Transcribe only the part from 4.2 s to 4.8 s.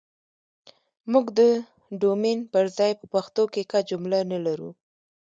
نه لرو